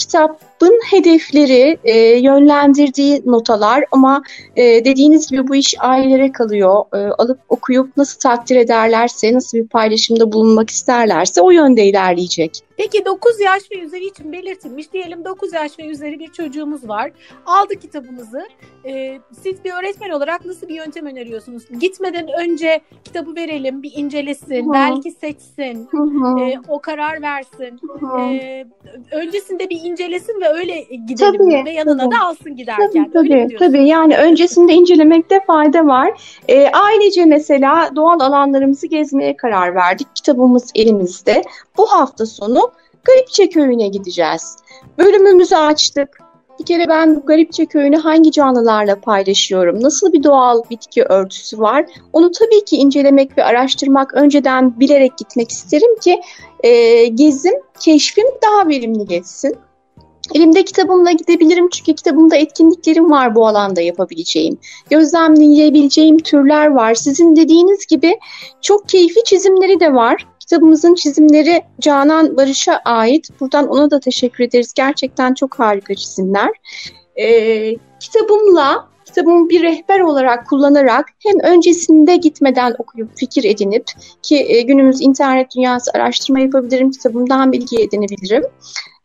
kitabın 0.59 0.79
hedefleri, 0.91 1.77
e, 1.83 1.97
yönlendirdiği 2.19 3.21
notalar 3.25 3.83
ama 3.91 4.21
e, 4.55 4.85
dediğiniz 4.85 5.31
gibi 5.31 5.47
bu 5.47 5.55
iş 5.55 5.75
ailelere 5.79 6.31
kalıyor. 6.31 6.83
E, 6.93 6.97
alıp 6.97 7.39
okuyup 7.49 7.97
nasıl 7.97 8.19
takdir 8.19 8.55
ederlerse, 8.55 9.33
nasıl 9.33 9.57
bir 9.57 9.67
paylaşımda 9.67 10.31
bulunmak 10.31 10.69
isterlerse 10.69 11.41
o 11.41 11.51
yönde 11.51 11.85
ilerleyecek. 11.85 12.67
Peki 12.77 13.05
9 13.05 13.39
yaş 13.39 13.71
ve 13.71 13.79
üzeri 13.79 14.05
için 14.05 14.31
belirtilmiş. 14.31 14.93
Diyelim 14.93 15.25
9 15.25 15.53
yaş 15.53 15.79
ve 15.79 15.85
üzeri 15.85 16.19
bir 16.19 16.27
çocuğumuz 16.27 16.89
var. 16.89 17.11
Aldı 17.45 17.75
kitabımızı. 17.75 18.47
Ee, 18.85 19.19
siz 19.43 19.63
bir 19.63 19.71
öğretmen 19.71 20.09
olarak 20.09 20.45
nasıl 20.45 20.67
bir 20.67 20.75
yöntem 20.75 21.05
öneriyorsunuz? 21.05 21.63
Gitmeden 21.79 22.27
önce 22.39 22.81
kitabı 23.03 23.35
verelim, 23.35 23.83
bir 23.83 23.91
incelesin, 23.95 24.65
Hı-hı. 24.65 24.73
belki 24.73 25.11
seçsin, 25.11 25.89
e, 26.39 26.59
o 26.67 26.79
karar 26.79 27.21
versin. 27.21 27.79
E, 28.19 28.65
öncesinde 29.11 29.69
bir 29.69 29.81
incelesin 29.83 30.41
ve 30.41 30.47
öyle 30.54 30.82
gidelim 30.82 31.18
tabii, 31.18 31.66
ve 31.66 31.72
yanına 31.72 32.04
tabii. 32.04 32.16
da 32.16 32.25
alsın 32.25 32.56
giderken. 32.56 33.12
Tabii, 33.12 33.30
tabii, 33.30 33.56
tabii. 33.60 33.88
Yani 33.88 34.18
öncesinde 34.18 34.74
incelemekte 34.74 35.39
fayda 35.48 35.88
var. 35.88 36.39
E, 36.48 36.68
ailece 36.68 37.25
mesela 37.25 37.96
doğal 37.96 38.20
alanlarımızı 38.20 38.88
gezmeye 38.88 39.38
karar 39.38 39.75
verdik. 39.75 40.08
Kitabımız 40.16 40.72
elimizde. 40.75 41.42
Bu 41.77 41.86
hafta 41.86 42.25
sonu 42.25 42.72
Garipçe 43.04 43.50
Köyü'ne 43.50 43.88
gideceğiz. 43.88 44.58
Bölümümüzü 44.98 45.56
açtık. 45.56 46.10
Bir 46.60 46.66
kere 46.66 46.88
ben 46.88 47.22
Garipçe 47.25 47.66
Köyü'nü 47.66 47.98
hangi 47.98 48.32
canlılarla 48.32 49.01
paylaşıyorum? 49.01 49.84
Nasıl 49.84 50.13
bir 50.13 50.24
doğal 50.24 50.63
bitki 50.70 51.04
örtüsü 51.04 51.60
var? 51.60 51.86
Onu 52.13 52.32
tabii 52.32 52.66
ki 52.66 52.75
incelemek 52.75 53.38
ve 53.38 53.44
araştırmak 53.44 54.13
önceden 54.13 54.80
bilerek 54.80 55.18
gitmek 55.18 55.51
isterim 55.51 56.00
ki 56.00 56.22
e, 56.63 57.06
gezim, 57.06 57.54
keşfim 57.80 58.27
daha 58.44 58.68
verimli 58.68 59.06
geçsin. 59.06 59.56
Elimde 60.36 60.65
kitabımla 60.65 61.12
gidebilirim 61.12 61.69
çünkü 61.69 61.93
kitabımda 61.93 62.36
etkinliklerim 62.36 63.12
var 63.12 63.36
bu 63.36 63.48
alanda 63.48 63.81
yapabileceğim. 63.81 64.57
Gözlemleyebileceğim 64.89 66.17
türler 66.17 66.67
var. 66.67 66.96
Sizin 66.96 67.36
dediğiniz 67.36 67.86
gibi 67.86 68.19
çok 68.62 68.89
keyifli 68.89 69.24
çizimleri 69.24 69.79
de 69.79 69.93
var. 69.93 70.27
Kitabımızın 70.39 70.96
çizimleri 70.96 71.62
Canan 71.81 72.38
Barış'a 72.38 72.81
ait. 72.86 73.29
Buradan 73.39 73.67
ona 73.67 73.91
da 73.91 74.00
teşekkür 74.00 74.43
ederiz. 74.43 74.74
Gerçekten 74.75 75.34
çok 75.34 75.60
harika 75.60 75.96
çizimler. 75.96 76.50
Ee, 77.15 77.75
kitabımla 78.00 78.88
kitabımı 79.05 79.50
bir 79.50 79.63
rehber 79.63 80.00
olarak 80.00 80.48
kullanarak 80.48 81.05
hem 81.19 81.39
öncesinde 81.39 82.15
gitmeden 82.15 82.75
okuyup 82.77 83.17
fikir 83.17 83.43
edinip 83.43 83.86
ki 84.22 84.46
e, 84.50 84.62
günümüz 84.62 85.01
internet 85.01 85.55
dünyası 85.55 85.91
araştırma 85.93 86.39
yapabilirim, 86.39 86.91
kitabımdan 86.91 87.51
bilgi 87.51 87.81
edinebilirim. 87.81 88.43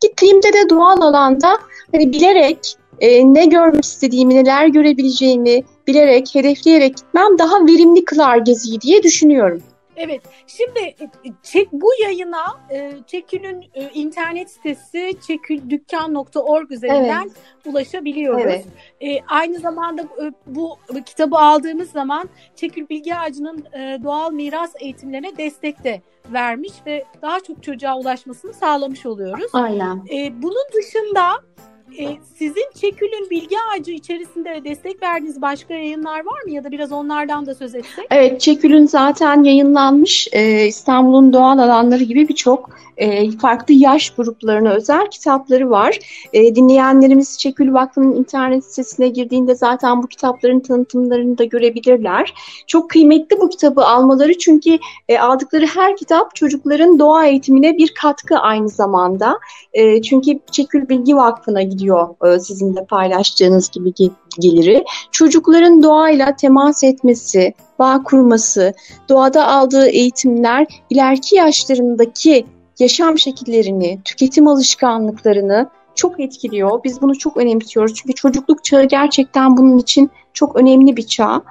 Gittiğimde 0.03 0.53
de 0.53 0.69
doğal 0.69 1.01
alanda 1.01 1.57
hani 1.91 2.13
bilerek 2.13 2.75
e, 2.99 3.33
ne 3.33 3.45
görmek 3.45 3.85
istediğimi, 3.85 4.35
neler 4.35 4.67
görebileceğimi 4.67 5.63
bilerek, 5.87 6.35
hedefleyerek 6.35 6.97
gitmem 6.97 7.37
daha 7.39 7.65
verimli 7.65 8.05
kılar 8.05 8.37
geziyi 8.37 8.81
diye 8.81 9.03
düşünüyorum. 9.03 9.63
Evet. 9.97 10.21
Şimdi 10.47 10.79
e, 10.79 11.65
bu 11.71 11.89
yayına 12.03 12.45
e, 12.71 12.93
Çekül'ün 13.07 13.65
e, 13.73 13.89
internet 13.89 14.51
sitesi 14.51 15.13
çeküldükkan.org 15.27 16.71
üzerinden 16.71 17.25
evet. 17.25 17.65
ulaşabiliyoruz. 17.65 18.65
Evet. 18.99 19.23
Aynı 19.27 19.59
zamanda 19.59 20.07
bu 20.45 20.77
kitabı 21.05 21.37
aldığımız 21.37 21.91
zaman 21.91 22.29
Çekül 22.55 22.89
Bilgi 22.89 23.15
Ağacı'nın 23.15 23.65
doğal 24.03 24.31
miras 24.31 24.71
eğitimlerine 24.79 25.37
destek 25.37 25.83
de 25.83 26.01
vermiş 26.29 26.71
ve 26.85 27.05
daha 27.21 27.39
çok 27.39 27.63
çocuğa 27.63 27.99
ulaşmasını 27.99 28.53
sağlamış 28.53 29.05
oluyoruz. 29.05 29.51
Aynen. 29.53 30.01
Bunun 30.41 30.65
dışında 30.73 31.23
e, 31.99 32.17
sizin 32.35 32.65
Çekül'ün 32.75 33.29
bilgi 33.29 33.55
ağacı 33.59 33.91
içerisinde 33.91 34.61
destek 34.65 35.03
verdiğiniz 35.03 35.41
başka 35.41 35.73
yayınlar 35.73 36.25
var 36.25 36.41
mı? 36.45 36.51
Ya 36.51 36.63
da 36.63 36.71
biraz 36.71 36.91
onlardan 36.91 37.45
da 37.45 37.55
söz 37.55 37.75
etsek. 37.75 38.05
Evet, 38.11 38.41
Çekül'ün 38.41 38.85
zaten 38.85 39.43
yayınlanmış 39.43 40.27
e, 40.31 40.65
İstanbul'un 40.65 41.33
doğal 41.33 41.57
alanları 41.57 42.03
gibi 42.03 42.27
birçok 42.29 42.69
e, 42.97 43.31
farklı 43.31 43.73
yaş 43.73 44.09
gruplarına 44.09 44.69
özel 44.69 45.09
kitapları 45.09 45.69
var. 45.69 45.99
E, 46.33 46.55
dinleyenlerimiz 46.55 47.37
Çekül 47.39 47.73
Vakfı'nın 47.73 48.15
internet 48.15 48.65
sitesine 48.65 49.07
girdiğinde 49.07 49.55
zaten 49.55 50.03
bu 50.03 50.07
kitapların 50.07 50.59
tanıtımlarını 50.59 51.37
da 51.37 51.43
görebilirler. 51.43 52.33
Çok 52.67 52.89
kıymetli 52.89 53.39
bu 53.39 53.49
kitabı 53.49 53.85
almaları 53.85 54.37
çünkü 54.37 54.79
e, 55.09 55.19
aldıkları 55.19 55.65
her 55.65 55.97
kitap 55.97 56.35
çocukların 56.35 56.99
doğa 56.99 57.25
eğitimine 57.25 57.77
bir 57.77 57.93
katkı 58.01 58.37
aynı 58.37 58.69
zamanda. 58.69 59.39
E, 59.73 60.01
çünkü 60.01 60.39
Çekül 60.51 60.89
Bilgi 60.89 61.15
Vakfı'na 61.15 61.61
gidiyor 61.61 61.82
e, 62.25 62.39
sizin 62.39 62.75
de 62.75 62.85
paylaştığınız 62.85 63.69
gibi 63.69 63.93
geliri. 64.39 64.83
Çocukların 65.11 65.83
doğayla 65.83 66.35
temas 66.35 66.83
etmesi, 66.83 67.53
bağ 67.79 68.03
kurması, 68.03 68.73
doğada 69.09 69.47
aldığı 69.47 69.87
eğitimler 69.87 70.67
ileriki 70.89 71.35
yaşlarındaki 71.35 72.45
yaşam 72.79 73.19
şekillerini, 73.19 73.99
tüketim 74.05 74.47
alışkanlıklarını 74.47 75.69
çok 75.95 76.19
etkiliyor. 76.19 76.83
Biz 76.83 77.01
bunu 77.01 77.17
çok 77.17 77.37
önemsiyoruz. 77.37 77.93
Çünkü 77.95 78.13
çocukluk 78.13 78.63
çağı 78.63 78.83
gerçekten 78.83 79.57
bunun 79.57 79.77
için 79.77 80.11
çok 80.33 80.55
önemli 80.55 80.97
bir 80.97 81.07
çağ. 81.07 81.41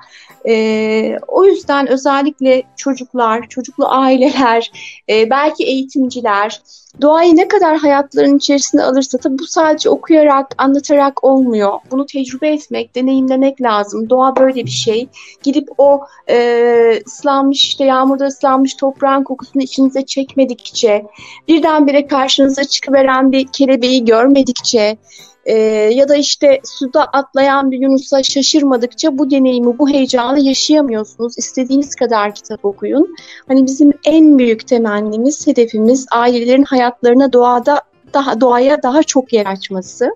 E, 0.49 1.19
o 1.29 1.45
yüzden 1.45 1.87
özellikle 1.87 2.63
çocuklar, 2.77 3.49
çocuklu 3.49 3.87
aileler, 3.89 4.73
e, 5.11 5.31
belki 5.31 5.65
eğitimciler 5.65 6.61
doğayı 7.01 7.37
ne 7.37 7.49
kadar 7.49 7.77
hayatlarının 7.79 8.37
içerisinde 8.37 8.83
alırsa 8.83 9.19
tabii 9.19 9.39
bu 9.39 9.47
sadece 9.47 9.91
okuyarak, 9.91 10.55
anlatarak 10.59 11.25
olmuyor. 11.25 11.79
Bunu 11.91 12.07
tecrübe 12.07 12.49
etmek, 12.49 12.95
deneyimlemek 12.95 13.63
lazım. 13.63 14.11
Doğa 14.11 14.37
böyle 14.37 14.65
bir 14.65 14.71
şey. 14.71 15.09
Gidip 15.43 15.69
o 15.79 16.01
e, 16.31 17.03
ıslanmış, 17.07 17.65
işte 17.65 17.85
yağmurda 17.85 18.27
ıslanmış 18.27 18.75
toprağın 18.75 19.25
kokusunu 19.25 19.63
içinize 19.63 20.03
çekmedikçe, 20.03 21.07
birdenbire 21.49 22.07
karşınıza 22.07 22.65
çıkıveren 22.65 23.33
bir 23.33 23.47
kelebeği 23.47 24.05
görmedikçe, 24.05 24.97
e, 25.45 25.55
ya 25.95 26.09
da 26.09 26.17
işte 26.17 26.61
suda 26.65 27.05
atlayan 27.05 27.71
bir 27.71 27.79
Yunus'a 27.79 28.23
şaşırmadıkça 28.23 29.19
bu 29.19 29.31
deneyimi, 29.31 29.79
bu 29.79 29.89
heyecanı 29.89 30.41
yaşayamıyorsunuz. 30.41 31.39
İstediğiniz 31.39 31.95
kadar 31.95 32.35
kitap 32.35 32.65
okuyun. 32.65 33.15
Hani 33.49 33.67
bizim 33.67 33.93
en 34.05 34.39
büyük 34.39 34.67
temennimiz, 34.69 35.47
hedefimiz 35.47 36.07
ailelerin 36.11 36.65
hayatlarına 36.65 37.33
doğada 37.33 37.83
daha 38.15 38.41
doğaya 38.41 38.83
daha 38.83 39.03
çok 39.03 39.33
yer 39.33 39.47
açması. 39.47 40.11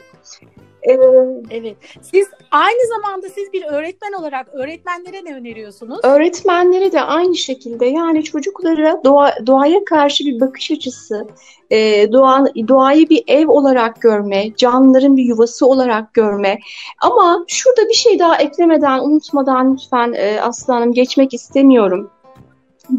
Ee, 0.87 0.99
evet. 1.51 1.77
Siz 2.03 2.29
aynı 2.51 2.87
zamanda 2.89 3.29
siz 3.29 3.53
bir 3.53 3.65
öğretmen 3.65 4.13
olarak 4.13 4.49
öğretmenlere 4.55 5.25
ne 5.25 5.35
öneriyorsunuz? 5.35 5.99
Öğretmenlere 6.03 6.93
de 6.93 7.01
aynı 7.01 7.37
şekilde 7.37 7.87
yani 7.87 8.25
çocuklara 8.25 9.01
doğa, 9.05 9.33
doğaya 9.47 9.85
karşı 9.85 10.25
bir 10.25 10.41
bakış 10.41 10.71
açısı, 10.71 11.27
e, 11.71 12.13
doğa, 12.13 12.45
doğayı 12.69 13.09
bir 13.09 13.25
ev 13.27 13.49
olarak 13.49 14.03
görme, 14.03 14.55
canlıların 14.57 15.17
bir 15.17 15.25
yuvası 15.25 15.67
olarak 15.67 16.15
görme. 16.15 16.59
Ama 17.01 17.45
şurada 17.49 17.89
bir 17.89 17.95
şey 17.95 18.19
daha 18.19 18.37
eklemeden, 18.37 19.01
unutmadan 19.01 19.75
lütfen 19.75 20.13
e, 20.13 20.41
Aslı 20.41 20.93
geçmek 20.93 21.35
istemiyorum. 21.35 22.11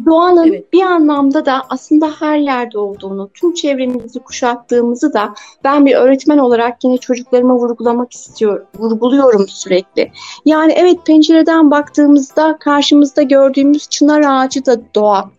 Doğanın 0.06 0.48
evet. 0.48 0.74
bir 0.74 0.82
anlamda 0.82 1.46
da 1.46 1.62
aslında 1.70 2.12
her 2.20 2.38
yerde 2.38 2.78
olduğunu, 2.78 3.30
tüm 3.34 3.54
çevremizi 3.54 4.20
kuşattığımızı 4.20 5.14
da 5.14 5.34
ben 5.64 5.86
bir 5.86 5.96
öğretmen 5.96 6.38
olarak 6.38 6.84
yine 6.84 6.98
çocuklarıma 6.98 7.56
vurgulamak 7.56 8.14
istiyorum, 8.14 8.66
vurguluyorum 8.80 9.48
sürekli. 9.48 10.12
Yani 10.46 10.74
evet 10.74 11.06
pencereden 11.06 11.72
baktığımızda 11.72 12.58
karşımızda 12.60 13.22
gördüğümüz 13.22 13.90
çınar 13.90 14.22
ağacı 14.22 14.66
da 14.66 14.78
doğa. 14.96 15.30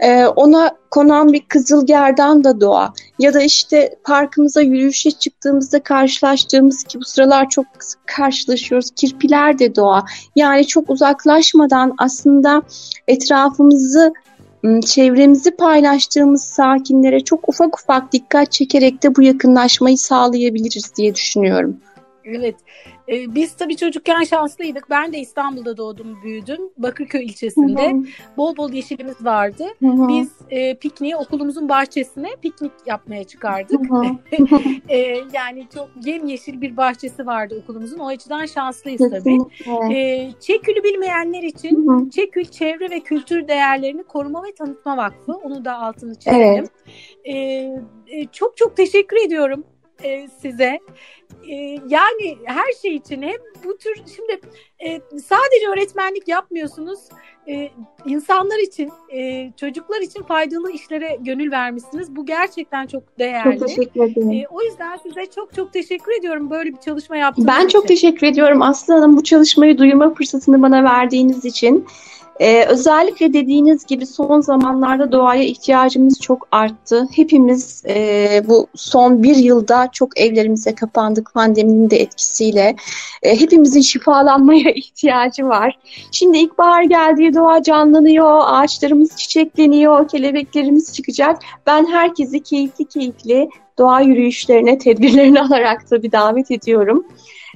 Ee, 0.00 0.26
ona 0.26 0.70
konan 0.90 1.32
bir 1.32 1.40
kızılgerdan 1.40 2.44
da 2.44 2.60
doğa. 2.60 2.92
Ya 3.18 3.34
da 3.34 3.42
işte 3.42 3.94
parkımıza 4.04 4.60
yürüyüşe 4.60 5.10
çıktığımızda 5.10 5.82
karşılaştığımız 5.82 6.84
ki 6.84 7.00
bu 7.00 7.04
sıralar 7.04 7.48
çok 7.48 7.66
karşılaşıyoruz. 8.06 8.90
Kirpiler 8.90 9.58
de 9.58 9.74
doğa. 9.74 10.04
Yani 10.36 10.66
çok 10.66 10.90
uzaklaşmadan 10.90 11.94
aslında 11.98 12.62
etrafımızı 13.08 14.12
çevremizi 14.86 15.50
paylaştığımız 15.50 16.44
sakinlere 16.44 17.20
çok 17.20 17.48
ufak 17.48 17.80
ufak 17.80 18.12
dikkat 18.12 18.52
çekerek 18.52 19.02
de 19.02 19.16
bu 19.16 19.22
yakınlaşmayı 19.22 19.98
sağlayabiliriz 19.98 20.96
diye 20.96 21.14
düşünüyorum. 21.14 21.80
Evet. 22.26 22.56
Ee, 23.08 23.34
biz 23.34 23.56
tabii 23.56 23.76
çocukken 23.76 24.24
şanslıydık. 24.24 24.90
Ben 24.90 25.12
de 25.12 25.18
İstanbul'da 25.18 25.76
doğdum, 25.76 26.22
büyüdüm. 26.22 26.60
Bakırköy 26.78 27.24
ilçesinde. 27.24 27.90
Hı 27.90 27.96
hı. 27.96 28.02
Bol 28.36 28.56
bol 28.56 28.72
yeşilimiz 28.72 29.24
vardı. 29.24 29.64
Hı 29.80 29.86
hı. 29.86 30.08
Biz 30.08 30.32
e, 30.50 30.74
pikniği 30.74 31.16
okulumuzun 31.16 31.68
bahçesine 31.68 32.28
piknik 32.42 32.72
yapmaya 32.86 33.24
çıkardık. 33.24 33.80
e, 34.88 34.98
yani 35.32 35.66
çok 35.74 35.88
yemyeşil 36.04 36.60
bir 36.60 36.76
bahçesi 36.76 37.26
vardı 37.26 37.60
okulumuzun. 37.62 37.98
O 37.98 38.06
açıdan 38.06 38.46
şanslıyız 38.46 39.10
tabii. 39.10 39.38
E, 39.94 40.30
Çekül'ü 40.40 40.84
bilmeyenler 40.84 41.42
için 41.42 41.86
hı 41.86 41.92
hı. 41.92 42.10
Çekül 42.10 42.44
Çevre 42.44 42.90
ve 42.90 43.00
Kültür 43.00 43.48
Değerlerini 43.48 44.02
Koruma 44.02 44.44
ve 44.44 44.54
Tanıtma 44.54 44.96
Vakfı. 44.96 45.32
Onu 45.32 45.64
da 45.64 45.78
altını 45.78 46.14
çizelim. 46.14 46.40
Evet. 46.40 46.70
E, 47.24 47.34
e, 48.06 48.26
çok 48.32 48.56
çok 48.56 48.76
teşekkür 48.76 49.26
ediyorum 49.26 49.64
e, 50.04 50.28
size. 50.42 50.80
E, 51.48 51.54
yani 51.88 52.38
her 52.44 52.72
şey 52.82 52.94
için 52.94 53.22
hem 53.22 53.36
bu 53.64 53.76
tür 53.76 53.94
şimdi 54.16 54.40
e, 54.78 55.00
sadece 55.20 55.68
öğretmenlik 55.72 56.28
yapmıyorsunuz. 56.28 57.00
E, 57.48 57.68
insanlar 58.06 58.58
için, 58.58 58.90
e, 59.12 59.50
çocuklar 59.60 60.00
için 60.00 60.22
faydalı 60.22 60.72
işlere 60.72 61.18
gönül 61.20 61.50
vermişsiniz. 61.50 62.16
Bu 62.16 62.26
gerçekten 62.26 62.86
çok 62.86 63.18
değerli. 63.18 63.58
Çok 63.58 63.68
teşekkür 63.68 64.00
ederim. 64.00 64.30
E, 64.30 64.44
o 64.50 64.62
yüzden 64.62 64.96
size 64.96 65.26
çok 65.26 65.54
çok 65.54 65.72
teşekkür 65.72 66.12
ediyorum 66.18 66.50
böyle 66.50 66.70
bir 66.70 66.80
çalışma 66.80 67.16
yaptığınız 67.16 67.48
ben 67.48 67.54
için. 67.54 67.64
Ben 67.64 67.68
çok 67.68 67.88
teşekkür 67.88 68.26
ediyorum 68.26 68.62
Aslı 68.62 68.94
Hanım 68.94 69.16
bu 69.16 69.22
çalışmayı 69.22 69.78
duyurma 69.78 70.14
fırsatını 70.14 70.62
bana 70.62 70.84
verdiğiniz 70.84 71.44
için. 71.44 71.86
Ee, 72.40 72.64
özellikle 72.64 73.32
dediğiniz 73.32 73.86
gibi 73.86 74.06
son 74.06 74.40
zamanlarda 74.40 75.12
doğaya 75.12 75.42
ihtiyacımız 75.42 76.20
çok 76.20 76.48
arttı. 76.52 77.08
Hepimiz 77.16 77.82
e, 77.88 78.42
bu 78.48 78.66
son 78.74 79.22
bir 79.22 79.36
yılda 79.36 79.88
çok 79.92 80.20
evlerimize 80.20 80.74
kapandık 80.74 81.34
pandeminin 81.34 81.90
de 81.90 81.96
etkisiyle. 81.96 82.76
E, 83.22 83.40
hepimizin 83.40 83.80
şifalanmaya 83.80 84.70
ihtiyacı 84.74 85.48
var. 85.48 85.78
Şimdi 86.12 86.38
ilkbahar 86.38 86.82
geldiği 86.82 87.34
doğa 87.34 87.62
canlanıyor, 87.62 88.40
ağaçlarımız 88.44 89.16
çiçekleniyor, 89.16 90.08
kelebeklerimiz 90.08 90.94
çıkacak. 90.94 91.42
Ben 91.66 91.86
herkesi 91.86 92.42
keyifli 92.42 92.84
keyifli 92.84 93.48
doğa 93.78 94.00
yürüyüşlerine, 94.00 94.78
tedbirlerini 94.78 95.40
alarak 95.46 95.88
tabii 95.90 96.12
davet 96.12 96.50
ediyorum. 96.50 97.06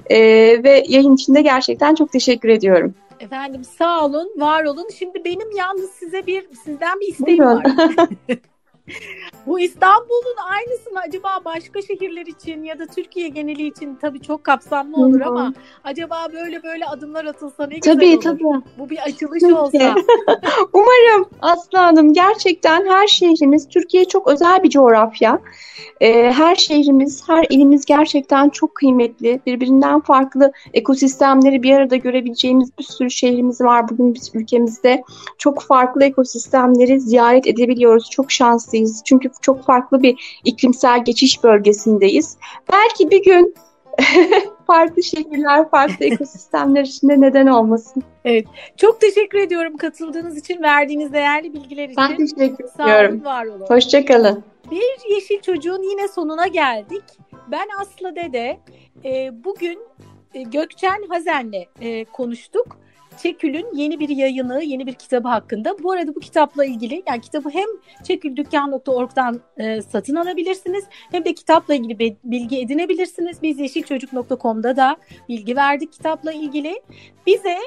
E, 0.09 0.19
ve 0.63 0.83
yayın 0.87 1.15
içinde 1.15 1.41
gerçekten 1.41 1.95
çok 1.95 2.11
teşekkür 2.11 2.49
ediyorum. 2.49 2.95
Efendim 3.21 3.63
sağ 3.63 4.05
olun, 4.05 4.31
var 4.37 4.63
olun. 4.63 4.87
Şimdi 4.99 5.25
benim 5.25 5.51
yalnız 5.51 5.91
size 5.91 6.27
bir 6.27 6.53
sizden 6.63 6.99
bir 6.99 7.07
isteğim 7.07 7.43
var. 7.43 7.65
Bu 9.47 9.59
İstanbul'un 9.59 10.35
aynısını 10.49 10.99
acaba 10.99 11.29
başka 11.45 11.81
şehirler 11.81 12.25
için 12.25 12.63
ya 12.63 12.79
da 12.79 12.85
Türkiye 12.85 13.27
geneli 13.27 13.67
için 13.67 13.95
tabii 14.01 14.21
çok 14.21 14.43
kapsamlı 14.43 14.97
olur 14.97 15.19
Hı-hı. 15.19 15.29
ama 15.29 15.53
acaba 15.83 16.27
böyle 16.33 16.63
böyle 16.63 16.85
adımlar 16.85 17.25
atılsa 17.25 17.67
ne 17.67 17.75
güzel 17.75 17.93
tabii, 17.93 18.05
olur. 18.05 18.21
Tabii 18.21 18.43
Bu 18.77 18.89
bir 18.89 18.97
açılış 18.97 19.41
Peki. 19.41 19.53
olsa. 19.53 19.95
Umarım 20.73 21.29
Aslı 21.41 21.77
Hanım 21.77 22.13
gerçekten 22.13 22.85
her 22.85 23.07
şehrimiz 23.07 23.67
Türkiye 23.67 24.05
çok 24.05 24.27
özel 24.27 24.63
bir 24.63 24.69
coğrafya. 24.69 25.39
Ee, 26.01 26.31
her 26.31 26.55
şehrimiz, 26.55 27.29
her 27.29 27.45
ilimiz 27.49 27.85
gerçekten 27.85 28.49
çok 28.49 28.75
kıymetli. 28.75 29.41
Birbirinden 29.45 29.99
farklı 29.99 30.51
ekosistemleri 30.73 31.63
bir 31.63 31.73
arada 31.73 31.95
görebileceğimiz 31.95 32.69
bir 32.79 32.83
sürü 32.83 33.11
şehrimiz 33.11 33.61
var 33.61 33.89
bugün 33.89 34.13
biz 34.13 34.31
ülkemizde. 34.33 35.03
Çok 35.37 35.61
farklı 35.61 36.03
ekosistemleri 36.03 36.99
ziyaret 36.99 37.47
edebiliyoruz. 37.47 38.09
Çok 38.09 38.31
şanslıyız. 38.71 39.01
Çünkü 39.05 39.29
çok 39.41 39.63
farklı 39.63 40.03
bir 40.03 40.41
iklimsel 40.45 41.05
geçiş 41.05 41.43
bölgesindeyiz. 41.43 42.37
Belki 42.71 43.11
bir 43.11 43.23
gün 43.23 43.55
farklı 44.67 45.03
şehirler, 45.03 45.69
farklı 45.69 46.05
ekosistemler 46.05 46.81
içinde 46.81 47.21
neden 47.21 47.47
olmasın. 47.47 48.03
Evet. 48.25 48.45
Çok 48.77 49.01
teşekkür 49.01 49.39
ediyorum 49.39 49.77
katıldığınız 49.77 50.37
için, 50.37 50.61
verdiğiniz 50.61 51.13
değerli 51.13 51.53
bilgiler 51.53 51.85
için. 51.85 51.97
Ben 51.97 52.17
teşekkür 52.17 52.67
Sağ 52.77 52.83
ediyorum. 52.83 53.15
Olun, 53.15 53.25
var 53.25 53.45
olun. 53.45 53.65
Hoşçakalın. 53.67 54.43
Bir 54.71 55.13
Yeşil 55.13 55.41
Çocuğun 55.41 55.83
yine 55.89 56.07
sonuna 56.07 56.47
geldik. 56.47 57.03
Ben 57.47 57.67
Aslı 57.81 58.15
Dede. 58.15 58.59
E, 59.05 59.43
bugün 59.43 59.79
e, 60.33 60.41
Gökçen 60.41 61.03
Hazen'le 61.09 61.67
e, 61.81 62.05
konuştuk. 62.05 62.77
Çekül'ün 63.17 63.75
yeni 63.75 63.99
bir 63.99 64.09
yayını, 64.09 64.63
yeni 64.63 64.87
bir 64.87 64.93
kitabı 64.93 65.27
hakkında. 65.27 65.83
Bu 65.83 65.91
arada 65.91 66.15
bu 66.15 66.19
kitapla 66.19 66.65
ilgili 66.65 67.03
yani 67.07 67.21
kitabı 67.21 67.49
hem 67.49 67.67
çeküldükkan.org'dan 68.03 69.41
e, 69.57 69.81
satın 69.81 70.15
alabilirsiniz 70.15 70.85
hem 71.11 71.25
de 71.25 71.33
kitapla 71.33 71.75
ilgili 71.75 72.17
bilgi 72.23 72.59
edinebilirsiniz. 72.59 73.41
Biz 73.43 73.59
yeşilçocuk.com'da 73.59 74.75
da 74.75 74.97
bilgi 75.29 75.55
verdik 75.55 75.93
kitapla 75.93 76.31
ilgili. 76.31 76.81
Bize 77.27 77.57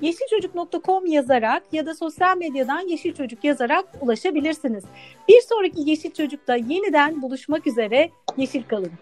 yeşilçocuk.com 0.00 1.06
yazarak 1.06 1.62
ya 1.72 1.86
da 1.86 1.94
sosyal 1.94 2.36
medyadan 2.36 2.88
Yeşil 2.88 3.14
Çocuk 3.14 3.44
yazarak 3.44 3.84
ulaşabilirsiniz. 4.00 4.84
Bir 5.28 5.40
sonraki 5.40 5.90
Yeşil 5.90 6.10
Çocuk'ta 6.10 6.56
yeniden 6.56 7.22
buluşmak 7.22 7.66
üzere. 7.66 8.10
Yeşil 8.36 8.62
kalın. 8.62 8.92